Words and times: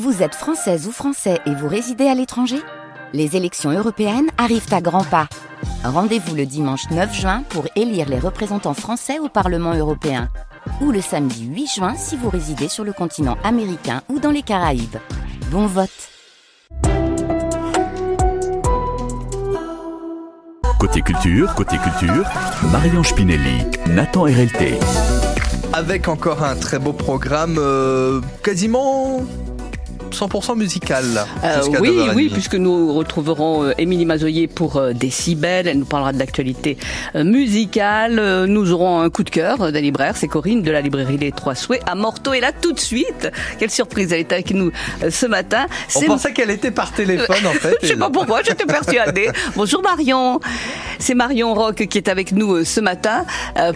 Vous 0.00 0.22
êtes 0.22 0.34
française 0.34 0.88
ou 0.88 0.90
français 0.90 1.38
et 1.44 1.54
vous 1.54 1.68
résidez 1.68 2.06
à 2.06 2.14
l'étranger? 2.14 2.56
Les 3.12 3.36
élections 3.36 3.70
européennes 3.70 4.30
arrivent 4.38 4.72
à 4.72 4.80
grands 4.80 5.04
pas. 5.04 5.28
Rendez-vous 5.84 6.34
le 6.34 6.46
dimanche 6.46 6.88
9 6.90 7.14
juin 7.14 7.42
pour 7.50 7.66
élire 7.76 8.08
les 8.08 8.18
représentants 8.18 8.72
français 8.72 9.18
au 9.18 9.28
Parlement 9.28 9.74
européen. 9.74 10.30
Ou 10.80 10.92
le 10.92 11.02
samedi 11.02 11.44
8 11.44 11.66
juin 11.66 11.94
si 11.94 12.16
vous 12.16 12.30
résidez 12.30 12.68
sur 12.68 12.84
le 12.84 12.94
continent 12.94 13.36
américain 13.44 14.00
ou 14.08 14.18
dans 14.18 14.30
les 14.30 14.40
Caraïbes. 14.40 14.96
Bon 15.50 15.66
vote 15.66 15.90
Côté 20.80 21.02
culture, 21.02 21.54
côté 21.54 21.76
culture, 21.76 22.26
Marion 22.72 23.02
Spinelli, 23.02 23.66
Nathan 23.90 24.22
RLT. 24.22 24.78
Avec 25.74 26.08
encore 26.08 26.42
un 26.42 26.56
très 26.56 26.78
beau 26.78 26.94
programme, 26.94 27.56
euh, 27.58 28.22
quasiment 28.42 29.20
100% 30.12 30.56
musical. 30.56 31.04
Euh, 31.44 31.60
oui, 31.80 32.08
oui, 32.14 32.30
puisque 32.32 32.54
nous 32.54 32.92
retrouverons 32.92 33.64
euh, 33.64 33.72
Émilie 33.78 34.04
Mazoyer 34.04 34.46
pour 34.46 34.76
euh, 34.76 34.92
Décibel. 34.92 35.66
Elle 35.66 35.78
nous 35.78 35.84
parlera 35.84 36.12
de 36.12 36.18
l'actualité 36.18 36.76
musicale. 37.14 38.46
Nous 38.46 38.72
aurons 38.72 39.00
un 39.00 39.10
coup 39.10 39.24
de 39.24 39.30
cœur 39.30 39.72
d'un 39.72 39.80
libraire, 39.80 40.16
c'est 40.16 40.28
Corinne 40.28 40.62
de 40.62 40.70
la 40.70 40.80
librairie 40.80 41.16
Les 41.16 41.32
Trois 41.32 41.54
Souhaits 41.54 41.82
à 41.86 41.94
Morteau. 41.94 42.32
Et 42.32 42.40
là, 42.40 42.52
tout 42.52 42.72
de 42.72 42.80
suite, 42.80 43.30
quelle 43.58 43.70
surprise, 43.70 44.12
elle 44.12 44.20
est 44.20 44.32
avec 44.32 44.52
nous 44.52 44.70
ce 45.08 45.26
matin. 45.26 45.66
On 45.96 46.00
pensait 46.02 46.32
qu'elle 46.32 46.50
était 46.50 46.70
par 46.70 46.92
téléphone, 46.92 47.46
en 47.46 47.52
fait. 47.52 47.76
Je 47.82 47.88
sais 47.88 47.96
pas 47.96 48.10
pourquoi, 48.10 48.42
j'étais 48.42 48.66
persuadée. 48.66 49.28
Bonjour 49.56 49.82
Marion. 49.82 50.40
C'est 50.98 51.14
Marion 51.14 51.54
Rock 51.54 51.86
qui 51.86 51.98
est 51.98 52.08
avec 52.08 52.32
nous 52.32 52.64
ce 52.64 52.80
matin 52.80 53.24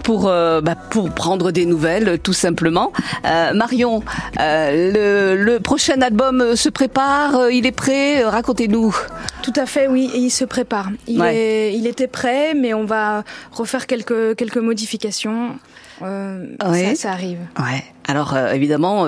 pour, 0.03 0.25
bah, 0.25 0.77
pour 0.91 1.11
prendre 1.11 1.51
des 1.51 1.67
nouvelles, 1.67 2.19
tout 2.23 2.33
simplement. 2.33 2.93
Marion, 3.25 4.03
le, 4.39 5.35
le 5.37 5.61
prochain 5.61 6.01
album 6.01 6.26
euh, 6.33 6.57
se 6.57 6.69
prépare, 6.69 7.37
euh, 7.37 7.53
il 7.53 7.67
est 7.67 7.73
prêt, 7.73 8.23
euh, 8.23 8.29
racontez-nous. 8.29 8.95
Tout 9.43 9.53
à 9.57 9.67
fait, 9.67 9.89
oui, 9.89 10.11
il 10.15 10.31
se 10.31 10.45
prépare. 10.45 10.91
Il, 11.07 11.23
est, 11.23 11.75
il 11.75 11.87
était 11.87 12.07
prêt, 12.07 12.55
mais 12.55 12.75
on 12.75 12.85
va 12.85 13.25
refaire 13.53 13.87
quelques, 13.87 14.37
quelques 14.37 14.59
modifications. 14.59 15.57
ça, 16.01 17.11
arrive. 17.11 17.39
Ouais. 17.59 17.85
Alors 18.09 18.37
évidemment, 18.37 19.07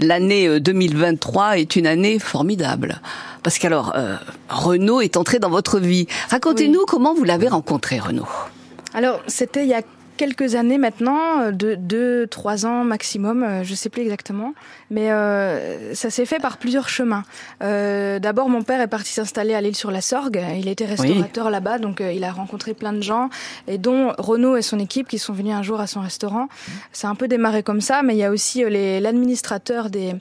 l'année 0.00 0.60
2023 0.60 1.58
est 1.58 1.76
une 1.76 1.86
année 1.86 2.18
formidable. 2.18 3.00
Parce 3.42 3.58
qu'alors, 3.58 3.94
Renaud 4.48 5.00
est 5.00 5.16
entré 5.16 5.38
dans 5.38 5.50
votre 5.50 5.78
vie. 5.78 6.06
Racontez-nous 6.30 6.84
comment 6.86 7.14
vous 7.14 7.24
l'avez 7.24 7.48
rencontré, 7.48 7.98
Renaud. 7.98 8.28
Alors, 8.94 9.20
c'était 9.26 9.64
il 9.64 9.68
y 9.68 9.74
a 9.74 9.82
quelques 10.16 10.54
années 10.54 10.78
maintenant, 10.78 11.40
euh, 11.40 11.50
deux, 11.52 11.76
deux, 11.76 12.26
trois 12.26 12.66
ans 12.66 12.84
maximum, 12.84 13.42
euh, 13.42 13.64
je 13.64 13.74
sais 13.74 13.88
plus 13.88 14.02
exactement, 14.02 14.54
mais 14.90 15.10
euh, 15.10 15.94
ça 15.94 16.10
s'est 16.10 16.26
fait 16.26 16.38
par 16.38 16.58
plusieurs 16.58 16.88
chemins. 16.88 17.24
Euh, 17.62 18.18
D'abord, 18.18 18.48
mon 18.48 18.62
père 18.62 18.80
est 18.80 18.88
parti 18.88 19.12
s'installer 19.12 19.54
à 19.54 19.60
l'île 19.60 19.76
sur 19.76 19.90
la 19.90 20.00
Sorgue. 20.00 20.40
Il 20.56 20.68
était 20.68 20.84
restaurateur 20.84 21.50
là-bas, 21.50 21.78
donc 21.78 22.00
euh, 22.00 22.12
il 22.12 22.24
a 22.24 22.32
rencontré 22.32 22.74
plein 22.74 22.92
de 22.92 23.02
gens, 23.02 23.30
et 23.66 23.78
dont 23.78 24.12
Renaud 24.18 24.56
et 24.56 24.62
son 24.62 24.78
équipe 24.78 25.08
qui 25.08 25.18
sont 25.18 25.32
venus 25.32 25.54
un 25.54 25.62
jour 25.62 25.80
à 25.80 25.86
son 25.86 26.00
restaurant. 26.00 26.48
C'est 26.92 27.06
un 27.06 27.14
peu 27.14 27.28
démarré 27.28 27.62
comme 27.62 27.80
ça, 27.80 28.02
mais 28.02 28.14
il 28.14 28.18
y 28.18 28.24
a 28.24 28.30
aussi 28.30 28.64
l'administrateur 28.68 29.90
des 29.90 30.14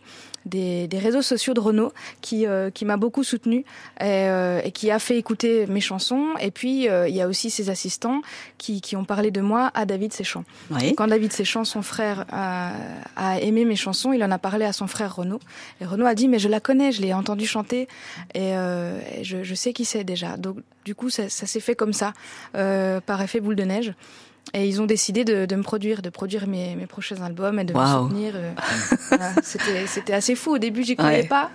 des, 0.45 0.87
des, 0.87 0.99
réseaux 0.99 1.21
sociaux 1.21 1.53
de 1.53 1.59
Renault 1.59 1.93
qui, 2.21 2.45
euh, 2.45 2.69
qui 2.69 2.85
m'a 2.85 2.97
beaucoup 2.97 3.23
soutenu 3.23 3.59
et, 3.99 4.03
euh, 4.03 4.61
et, 4.63 4.71
qui 4.71 4.91
a 4.91 4.99
fait 4.99 5.17
écouter 5.17 5.65
mes 5.67 5.81
chansons. 5.81 6.29
Et 6.39 6.51
puis, 6.51 6.89
euh, 6.89 7.07
il 7.07 7.15
y 7.15 7.21
a 7.21 7.27
aussi 7.27 7.49
ses 7.49 7.69
assistants 7.69 8.21
qui, 8.57 8.81
qui, 8.81 8.95
ont 8.95 9.05
parlé 9.05 9.31
de 9.31 9.41
moi 9.41 9.71
à 9.73 9.85
David 9.85 10.13
Séchant. 10.13 10.43
Oui. 10.71 10.93
Quand 10.95 11.07
David 11.07 11.31
Séchant, 11.31 11.63
son 11.63 11.81
frère, 11.81 12.25
a, 12.31 12.71
a, 13.15 13.39
aimé 13.39 13.65
mes 13.65 13.75
chansons, 13.75 14.13
il 14.13 14.23
en 14.23 14.31
a 14.31 14.39
parlé 14.39 14.65
à 14.65 14.73
son 14.73 14.87
frère 14.87 15.15
Renaud. 15.15 15.39
Et 15.81 15.85
Renaud 15.85 16.05
a 16.05 16.15
dit, 16.15 16.27
mais 16.27 16.39
je 16.39 16.49
la 16.49 16.59
connais, 16.59 16.91
je 16.91 17.01
l'ai 17.01 17.13
entendu 17.13 17.45
chanter 17.45 17.87
et, 18.33 18.49
et 18.49 19.23
je, 19.23 19.43
je, 19.43 19.55
sais 19.55 19.73
qui 19.73 19.85
c'est 19.85 20.03
déjà. 20.03 20.37
Donc, 20.37 20.57
du 20.85 20.95
coup, 20.95 21.09
ça, 21.09 21.29
ça 21.29 21.45
s'est 21.45 21.59
fait 21.59 21.75
comme 21.75 21.93
ça, 21.93 22.13
par 22.53 23.21
effet 23.21 23.39
boule 23.39 23.55
de 23.55 23.63
neige. 23.63 23.93
Et 24.53 24.67
ils 24.67 24.81
ont 24.81 24.85
décidé 24.85 25.25
de, 25.25 25.45
de 25.45 25.55
me 25.55 25.63
produire, 25.63 26.01
de 26.01 26.09
produire 26.09 26.47
mes, 26.47 26.75
mes, 26.75 26.85
prochains 26.85 27.21
albums 27.21 27.59
et 27.59 27.63
de 27.63 27.73
wow. 27.73 27.79
me 27.79 28.09
soutenir. 28.09 28.33
Euh, 28.35 28.51
voilà. 29.09 29.31
C'était 29.43 30.13
assez 30.13 30.35
fou. 30.35 30.55
Au 30.55 30.57
début, 30.57 30.83
j'y 30.83 30.95
croyais 30.95 31.21
ouais. 31.21 31.27
pas. 31.27 31.49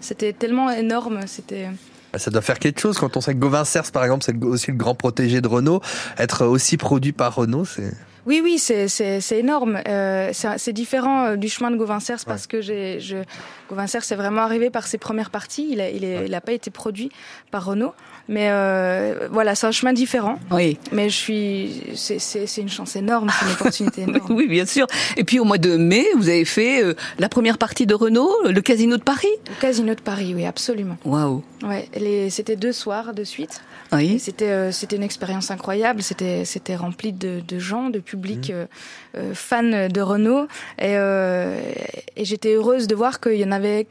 C'était 0.00 0.32
tellement 0.32 0.70
énorme. 0.70 1.20
C'était. 1.26 1.68
Bah, 2.12 2.18
ça 2.18 2.30
doit 2.30 2.40
faire 2.40 2.58
quelque 2.58 2.80
chose 2.80 2.96
quand 2.96 3.16
on 3.16 3.20
sait 3.20 3.34
que 3.34 3.38
Gauvin 3.38 3.64
Cers, 3.64 3.90
par 3.92 4.04
exemple, 4.04 4.24
c'est 4.24 4.42
aussi 4.44 4.70
le 4.70 4.76
grand 4.76 4.94
protégé 4.94 5.40
de 5.40 5.48
Renault. 5.48 5.82
Être 6.16 6.46
aussi 6.46 6.76
produit 6.76 7.12
par 7.12 7.34
Renault, 7.34 7.64
c'est. 7.64 7.92
Oui, 8.28 8.40
oui, 8.44 8.58
c'est 8.58 9.18
énorme. 9.32 9.80
Euh, 9.88 10.30
c'est 10.32 10.72
différent 10.72 11.34
du 11.34 11.48
chemin 11.48 11.70
de 11.70 11.76
Gauvin 11.76 11.98
Cers 11.98 12.24
parce 12.26 12.42
ouais. 12.42 12.48
que 12.48 12.60
je, 12.60 13.22
Gauvin 13.68 13.86
Cers 13.86 14.12
est 14.12 14.16
vraiment 14.16 14.42
arrivé 14.42 14.70
par 14.70 14.86
ses 14.86 14.98
premières 14.98 15.30
parties. 15.30 15.68
Il 15.70 15.78
n'a 15.78 15.90
il, 15.90 16.40
pas 16.44 16.52
été 16.52 16.70
produit 16.70 17.10
par 17.50 17.64
Renault. 17.64 17.94
Mais 18.28 18.48
euh, 18.50 19.28
voilà, 19.30 19.54
c'est 19.54 19.66
un 19.66 19.72
chemin 19.72 19.94
différent. 19.94 20.38
Oui. 20.50 20.78
Mais 20.92 21.08
je 21.08 21.16
suis, 21.16 21.82
c'est 21.94 22.58
une 22.58 22.68
chance 22.68 22.94
énorme, 22.94 23.30
c'est 23.30 23.46
une 23.46 23.52
opportunité 23.52 24.02
énorme. 24.08 24.34
oui, 24.34 24.46
bien 24.46 24.66
sûr. 24.66 24.86
Et 25.16 25.24
puis 25.24 25.40
au 25.40 25.44
mois 25.44 25.58
de 25.58 25.76
mai, 25.76 26.04
vous 26.14 26.28
avez 26.28 26.44
fait 26.44 26.82
euh, 26.82 26.94
la 27.18 27.30
première 27.30 27.56
partie 27.56 27.86
de 27.86 27.94
Renault, 27.94 28.34
le 28.44 28.60
Casino 28.60 28.98
de 28.98 29.02
Paris. 29.02 29.28
Le 29.48 29.60
Casino 29.60 29.94
de 29.94 30.00
Paris, 30.00 30.34
oui, 30.36 30.44
absolument. 30.44 30.98
Waouh. 31.06 31.42
Ouais, 31.64 31.88
c'était 32.28 32.56
deux 32.56 32.72
soirs 32.72 33.14
de 33.14 33.24
suite. 33.24 33.62
Oui. 33.92 34.18
C'était 34.18 34.50
euh, 34.50 34.70
une 34.92 35.02
expérience 35.02 35.50
incroyable. 35.50 36.02
C'était 36.02 36.44
c'était 36.44 36.76
rempli 36.76 37.12
de, 37.14 37.40
de 37.46 37.58
gens, 37.58 37.88
de 37.88 37.98
public 37.98 38.17
mmh. 38.18 39.34
fans 39.34 39.88
de 39.88 40.00
Renault. 40.00 40.46
Et, 40.80 40.94
et 40.94 42.24
j'étais 42.24 42.54
heureuse 42.54 42.86
de 42.86 42.94
voir 42.94 43.20
qu'il 43.20 43.36
y 43.36 43.44
en 43.44 43.52
avait 43.52 43.86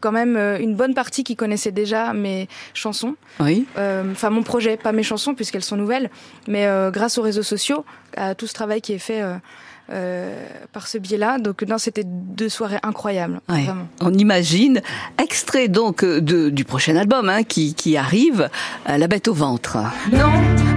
quand 0.00 0.12
même 0.12 0.36
une 0.60 0.74
bonne 0.74 0.94
partie 0.94 1.24
qui 1.24 1.36
connaissait 1.36 1.72
déjà 1.72 2.12
mes 2.12 2.48
chansons. 2.74 3.14
Oui. 3.38 3.66
Enfin, 3.72 4.28
euh, 4.28 4.30
mon 4.30 4.42
projet, 4.42 4.76
pas 4.76 4.92
mes 4.92 5.02
chansons 5.02 5.34
puisqu'elles 5.34 5.64
sont 5.64 5.76
nouvelles, 5.76 6.10
mais 6.48 6.66
euh, 6.66 6.90
grâce 6.90 7.18
aux 7.18 7.22
réseaux 7.22 7.42
sociaux, 7.42 7.84
à 8.16 8.34
tout 8.34 8.46
ce 8.46 8.54
travail 8.54 8.80
qui 8.80 8.92
est 8.92 8.98
fait. 8.98 9.22
Euh, 9.92 10.46
par 10.72 10.86
ce 10.86 10.98
biais-là. 10.98 11.38
Donc 11.40 11.64
non, 11.64 11.76
c'était 11.76 12.04
deux 12.06 12.48
soirées 12.48 12.78
incroyables. 12.84 13.40
Ouais. 13.48 13.64
Vraiment. 13.64 13.88
On 14.00 14.14
imagine. 14.14 14.82
Extrait 15.20 15.66
donc 15.66 16.04
de, 16.04 16.48
du 16.48 16.64
prochain 16.64 16.94
album 16.94 17.28
hein, 17.28 17.42
qui, 17.42 17.74
qui, 17.74 17.96
arrive, 17.96 18.48
La 18.86 19.08
bête 19.08 19.26
au 19.26 19.34
ventre. 19.34 19.78
Non, 20.12 20.30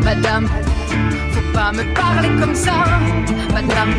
madame, 0.03 0.49
pas 1.53 1.71
me 1.71 1.83
parler 1.93 2.29
comme 2.39 2.55
ça, 2.55 2.85
madame. 3.53 3.93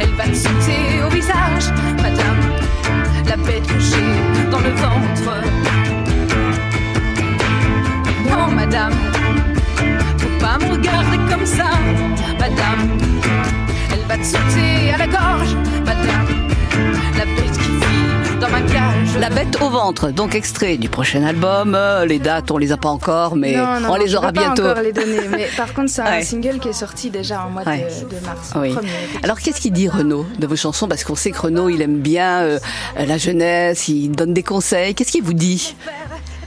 Elle 0.00 0.14
va 0.14 0.24
te 0.24 0.34
sauter 0.34 1.02
au 1.04 1.10
visage, 1.10 1.72
madame 1.96 2.54
la 3.26 3.36
bête 3.36 3.66
que 3.66 4.50
dans 4.50 4.60
le 4.60 4.70
ventre. 4.70 5.43
Au 19.62 19.70
ventre, 19.70 20.10
donc 20.10 20.34
extrait 20.34 20.76
du 20.76 20.88
prochain 20.88 21.22
album. 21.24 21.78
Les 22.06 22.18
dates, 22.18 22.50
on 22.50 22.58
les 22.58 22.72
a 22.72 22.76
pas 22.76 22.88
encore, 22.88 23.36
mais 23.36 23.56
non, 23.56 23.80
non, 23.80 23.90
on 23.92 23.96
les 23.96 24.14
aura 24.14 24.32
bientôt. 24.32 24.62
Pas 24.62 24.70
encore 24.70 24.82
les 24.82 24.92
donner, 24.92 25.20
mais 25.30 25.48
par 25.56 25.72
contre, 25.74 25.90
c'est 25.90 26.02
un 26.02 26.04
ouais. 26.10 26.22
single 26.22 26.58
qui 26.58 26.68
est 26.68 26.72
sorti 26.72 27.10
déjà 27.10 27.44
en 27.44 27.50
mois 27.50 27.62
ouais. 27.64 27.86
de, 28.00 28.14
de, 28.14 28.24
mars. 28.24 28.52
Oui. 28.56 28.72
Premier, 28.72 28.88
Alors, 29.22 29.40
qu'est-ce 29.40 29.60
qu'il 29.60 29.72
dit 29.72 29.88
Renaud 29.88 30.26
de 30.38 30.46
vos 30.46 30.56
chansons? 30.56 30.88
Parce 30.88 31.04
qu'on 31.04 31.14
sait 31.14 31.30
que 31.30 31.40
Renaud, 31.40 31.68
il 31.68 31.82
aime 31.82 31.98
bien 31.98 32.42
euh, 32.42 32.58
la 32.96 33.18
jeunesse, 33.18 33.88
il 33.88 34.10
donne 34.12 34.34
des 34.34 34.42
conseils. 34.42 34.94
Qu'est-ce 34.94 35.12
qu'il 35.12 35.22
vous 35.22 35.34
dit? 35.34 35.74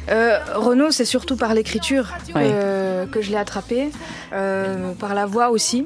Euh, 0.10 0.40
Renaud, 0.56 0.92
c'est 0.92 1.06
surtout 1.06 1.36
par 1.36 1.54
l'écriture 1.54 2.14
ouais. 2.34 2.44
euh, 2.46 2.87
que 3.06 3.22
je 3.22 3.30
l'ai 3.32 3.38
attrapé, 3.38 3.90
euh, 4.34 4.94
par 4.94 5.14
la 5.14 5.26
voix 5.26 5.50
aussi. 5.50 5.86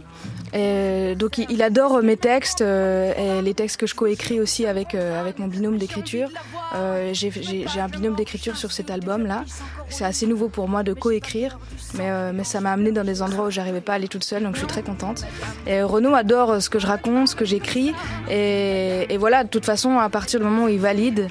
Donc 0.54 1.38
il 1.38 1.62
adore 1.64 2.04
mes 2.04 2.18
textes 2.18 2.62
euh, 2.62 3.42
les 3.42 3.54
textes 3.54 3.78
que 3.78 3.88
je 3.88 3.96
coécris 3.96 4.42
aussi 4.42 4.66
avec 4.66 4.96
euh, 4.96 5.20
avec 5.20 5.40
mon 5.40 5.48
binôme 5.48 5.78
d'écriture. 5.78 6.30
Euh, 6.76 7.14
J'ai 7.14 7.80
un 7.80 7.88
binôme 7.88 8.16
d'écriture 8.16 8.58
sur 8.58 8.72
cet 8.74 8.92
album 8.92 9.26
là. 9.26 9.46
C'est 9.88 10.04
assez 10.04 10.28
nouveau 10.28 10.50
pour 10.50 10.68
moi 10.68 10.84
de 10.84 10.94
coécrire, 10.94 11.58
mais 11.94 12.10
euh, 12.10 12.32
mais 12.34 12.44
ça 12.44 12.60
m'a 12.60 12.72
amené 12.74 12.92
dans 12.92 13.06
des 13.06 13.22
endroits 13.22 13.48
où 13.48 13.50
j'arrivais 13.50 13.80
pas 13.82 13.94
à 13.94 13.96
aller 13.96 14.10
toute 14.10 14.26
seule, 14.26 14.44
donc 14.44 14.56
je 14.56 14.60
suis 14.60 14.68
très 14.68 14.84
contente. 14.84 15.24
Et 15.68 15.84
Renaud 15.84 16.16
adore 16.16 16.62
ce 16.62 16.70
que 16.70 16.80
je 16.80 16.88
raconte, 16.88 17.30
ce 17.30 17.36
que 17.36 17.46
j'écris, 17.46 17.94
et 18.30 19.18
voilà. 19.18 19.46
De 19.46 19.50
toute 19.50 19.66
façon, 19.66 20.00
à 20.00 20.10
partir 20.10 20.40
du 20.42 20.46
moment 20.46 20.66
où 20.66 20.70
il 20.70 20.80
valide, 20.80 21.30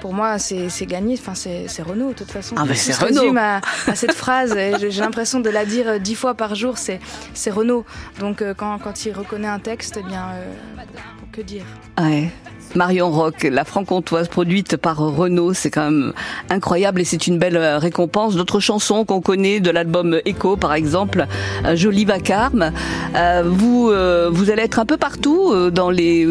pour 0.00 0.12
moi, 0.12 0.38
c'est 0.38 0.86
gagné. 0.86 1.16
Enfin, 1.18 1.34
c'est 1.34 1.82
Renault, 1.82 2.08
de 2.08 2.14
toute 2.14 2.30
façon. 2.30 2.54
Ah, 2.58 2.64
ben 2.64 2.74
c'est 2.74 2.94
Renault. 2.94 3.34
À, 3.36 3.60
à 3.86 3.94
cette 3.94 4.14
phrase, 4.14 4.56
j'ai 4.78 5.00
l'impression 5.00 5.40
de 5.40 5.50
la 5.50 5.64
dire 5.64 6.00
dix 6.00 6.14
fois 6.14 6.34
par 6.34 6.54
jour, 6.54 6.78
c'est 6.78 7.50
Renault. 7.50 7.84
Donc, 8.18 8.42
euh, 8.42 8.54
quand, 8.54 8.78
quand 8.78 9.04
il 9.04 9.12
reconnaît 9.12 9.48
un 9.48 9.58
texte, 9.58 9.98
eh 9.98 10.02
bien, 10.02 10.28
euh, 10.34 10.54
que 11.32 11.42
dire? 11.42 11.64
Ouais. 11.98 12.30
Marion 12.76 13.10
Rock, 13.10 13.46
la 13.50 13.64
franc-comtoise 13.64 14.28
produite 14.28 14.76
par 14.76 14.98
Renault, 14.98 15.54
c'est 15.54 15.70
quand 15.70 15.90
même 15.90 16.12
incroyable 16.48 17.00
et 17.00 17.04
c'est 17.04 17.26
une 17.26 17.38
belle 17.38 17.56
euh, 17.56 17.78
récompense. 17.78 18.36
D'autres 18.36 18.60
chansons 18.60 19.04
qu'on 19.04 19.20
connaît 19.20 19.60
de 19.60 19.70
l'album 19.70 20.20
Echo, 20.24 20.56
par 20.56 20.74
exemple, 20.74 21.26
euh, 21.64 21.76
Joli 21.76 22.04
Vacarme. 22.04 22.72
Euh, 23.16 23.42
vous, 23.44 23.90
vous 24.32 24.50
allez 24.50 24.62
être 24.62 24.78
un 24.78 24.86
peu 24.86 24.96
partout 24.96 25.70
dans 25.70 25.90
les 25.90 26.26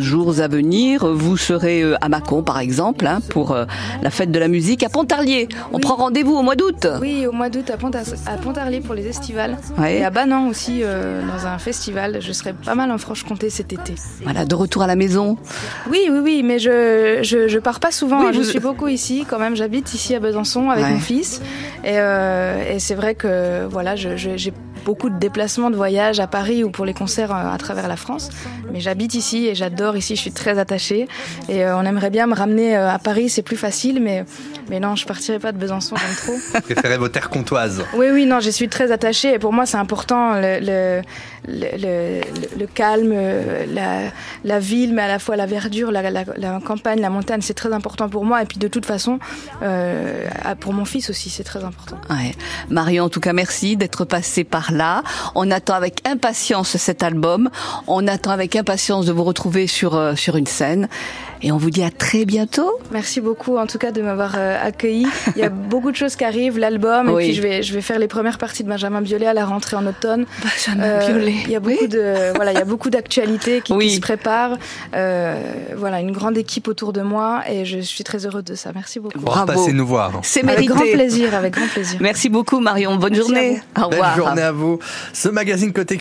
jours 0.00 0.40
à 0.40 0.48
venir. 0.48 1.06
Vous 1.06 1.36
serez 1.36 1.82
à 2.00 2.08
Mâcon, 2.08 2.42
par 2.42 2.58
exemple, 2.58 3.06
hein, 3.06 3.20
pour 3.30 3.56
la 4.02 4.10
fête 4.10 4.30
de 4.30 4.38
la 4.38 4.48
musique 4.48 4.82
à 4.82 4.88
Pontarlier. 4.88 5.48
On 5.72 5.78
prend 5.78 5.96
rendez-vous 5.96 6.34
au 6.34 6.42
mois 6.42 6.56
d'août. 6.56 6.86
Oui, 7.00 7.26
au 7.26 7.32
mois 7.32 7.48
d'août 7.48 7.70
à, 7.70 8.36
Pontarlier 8.36 8.80
pour 8.80 8.94
les 8.94 9.06
estivales 9.06 9.56
et 9.86 10.04
à 10.04 10.10
Banan 10.10 10.48
aussi 10.48 10.80
dans 10.82 11.46
un 11.46 11.58
festival. 11.58 12.18
Je 12.20 12.32
serai 12.32 12.52
pas 12.52 12.74
mal 12.74 12.90
en 12.90 12.98
Franche-Comté 12.98 13.50
cet 13.50 13.72
été. 13.72 13.94
Voilà, 14.22 14.44
de 14.44 14.54
retour 14.54 14.82
à 14.82 14.86
la 14.86 14.96
maison. 14.96 15.36
Oui, 15.90 16.08
oui, 16.10 16.18
oui, 16.22 16.42
mais 16.42 16.58
je, 16.58 17.20
je, 17.22 17.48
je 17.48 17.58
pars 17.58 17.80
pas 17.80 17.90
souvent. 17.90 18.32
Je 18.32 18.42
suis 18.42 18.58
beaucoup 18.58 18.88
ici, 18.88 19.26
quand 19.28 19.38
même. 19.38 19.56
J'habite 19.56 19.94
ici 19.94 20.14
à 20.14 20.20
Besançon 20.20 20.70
avec 20.70 20.86
mon 20.86 20.98
fils. 20.98 21.40
Et, 21.84 21.94
euh, 21.94 22.74
et 22.74 22.78
c'est 22.78 22.94
vrai 22.94 23.14
que 23.14 23.66
voilà, 23.66 23.96
j'ai 23.96 24.52
beaucoup 24.84 25.10
de 25.10 25.18
déplacements, 25.18 25.70
de 25.70 25.76
voyages 25.76 26.20
à 26.20 26.28
Paris 26.28 26.62
ou 26.62 26.70
pour 26.70 26.84
les 26.84 26.94
concerts 26.94 27.32
euh, 27.32 27.52
à 27.52 27.58
travers 27.58 27.88
la 27.88 27.96
France. 27.96 28.30
Mais 28.72 28.78
j'habite 28.78 29.14
ici 29.14 29.46
et 29.46 29.54
j'adore 29.56 29.96
ici, 29.96 30.14
je 30.14 30.20
suis 30.20 30.32
très 30.32 30.60
attachée. 30.60 31.08
Et 31.48 31.64
euh, 31.64 31.76
on 31.76 31.84
aimerait 31.84 32.10
bien 32.10 32.28
me 32.28 32.34
ramener 32.34 32.76
à 32.76 32.98
Paris, 33.00 33.28
c'est 33.28 33.42
plus 33.42 33.56
facile, 33.56 34.00
mais, 34.00 34.24
mais 34.70 34.78
non, 34.78 34.94
je 34.94 35.04
partirai 35.04 35.40
pas 35.40 35.50
de 35.50 35.58
Besançon, 35.58 35.96
j'aime 35.96 36.16
trop. 36.16 36.32
Vous 36.54 36.60
préférez 36.60 36.98
vos 36.98 37.08
terres 37.08 37.30
comtoises 37.30 37.84
Oui, 37.96 38.06
oui, 38.12 38.26
non, 38.26 38.38
je 38.38 38.50
suis 38.50 38.68
très 38.68 38.92
attachée 38.92 39.34
et 39.34 39.38
pour 39.40 39.52
moi 39.52 39.66
c'est 39.66 39.76
important 39.76 40.34
le, 40.34 40.58
le, 40.60 41.02
le, 41.48 42.20
le 42.58 42.66
calme, 42.66 43.14
la, 43.72 44.10
la, 44.44 44.58
ville, 44.58 44.92
mais 44.94 45.02
à 45.02 45.08
la 45.08 45.18
fois 45.18 45.36
la 45.36 45.46
verdure, 45.46 45.90
la, 45.90 46.10
la, 46.10 46.24
la 46.36 46.60
campagne, 46.60 47.00
la 47.00 47.10
montagne, 47.10 47.40
c'est 47.42 47.54
très 47.54 47.72
important 47.72 48.08
pour 48.08 48.24
moi. 48.24 48.42
Et 48.42 48.46
puis 48.46 48.58
de 48.58 48.68
toute 48.68 48.86
façon, 48.86 49.18
euh, 49.62 50.26
pour 50.60 50.72
mon 50.72 50.84
fils 50.84 51.10
aussi, 51.10 51.30
c'est 51.30 51.44
très 51.44 51.64
important. 51.64 51.96
Ouais. 52.10 52.32
Marie, 52.70 53.00
en 53.00 53.08
tout 53.08 53.20
cas, 53.20 53.32
merci 53.32 53.76
d'être 53.76 54.04
passée 54.04 54.44
par 54.44 54.72
là. 54.72 55.02
On 55.34 55.50
attend 55.50 55.74
avec 55.74 56.06
impatience 56.06 56.76
cet 56.76 57.02
album. 57.02 57.50
On 57.86 58.06
attend 58.06 58.30
avec 58.30 58.56
impatience 58.56 59.06
de 59.06 59.12
vous 59.12 59.24
retrouver 59.24 59.66
sur, 59.66 59.94
euh, 59.94 60.14
sur 60.14 60.36
une 60.36 60.46
scène. 60.46 60.88
Et 61.42 61.52
on 61.52 61.58
vous 61.58 61.70
dit 61.70 61.82
à 61.82 61.90
très 61.90 62.24
bientôt. 62.24 62.78
Merci 62.90 63.20
beaucoup 63.20 63.58
en 63.58 63.66
tout 63.66 63.78
cas 63.78 63.92
de 63.92 64.00
m'avoir 64.00 64.34
euh, 64.36 64.56
accueilli. 64.60 65.06
Il 65.36 65.42
y 65.42 65.44
a 65.44 65.48
beaucoup 65.70 65.90
de 65.90 65.96
choses 65.96 66.16
qui 66.16 66.24
arrivent, 66.24 66.58
l'album, 66.58 67.10
et 67.10 67.14
puis 67.14 67.34
je 67.34 67.42
vais, 67.42 67.62
je 67.62 67.74
vais 67.74 67.82
faire 67.82 67.98
les 67.98 68.08
premières 68.08 68.38
parties 68.38 68.64
de 68.64 68.68
Benjamin 68.68 69.02
Biolay 69.02 69.26
à 69.26 69.34
la 69.34 69.44
rentrée 69.44 69.76
en 69.76 69.86
automne. 69.86 70.24
Benjamin 70.42 70.84
euh, 70.84 71.06
Biolay. 71.06 71.35
Il 71.44 71.50
y 71.50 71.56
a 71.56 71.60
beaucoup 71.60 71.86
de 71.86 72.34
voilà, 72.34 72.52
il 72.52 72.58
y 72.58 72.62
a 72.62 72.64
beaucoup 72.64 72.90
d'actualités 72.90 73.60
qui, 73.60 73.90
se 73.90 74.00
préparent. 74.00 74.56
Euh, 74.94 75.40
voilà, 75.76 76.00
une 76.00 76.12
grande 76.12 76.36
équipe 76.36 76.68
autour 76.68 76.92
de 76.92 77.02
moi 77.02 77.42
et 77.48 77.64
je 77.64 77.78
suis 77.78 78.04
très 78.04 78.26
heureuse 78.26 78.44
de 78.44 78.54
ça. 78.54 78.72
Merci 78.74 78.98
beaucoup. 79.00 79.18
Bravo. 79.20 79.52
Passez 79.52 79.72
nous 79.72 79.86
voir. 79.86 80.12
C'est 80.22 80.42
mérité. 80.42 80.72
Avec 80.72 80.76
grand 80.76 80.92
plaisir, 80.92 81.34
avec 81.34 81.54
grand 81.54 81.68
plaisir. 81.68 81.98
Merci 82.00 82.28
beaucoup 82.28 82.60
Marion. 82.60 82.96
Bonne 82.96 83.14
journée. 83.14 83.60
Au 83.76 83.88
revoir. 83.88 84.16
Bonne 84.16 84.24
journée 84.24 84.42
à 84.42 84.52
vous. 84.52 84.78
Ce 85.12 85.28
magazine 85.28 85.72
côté 85.72 85.94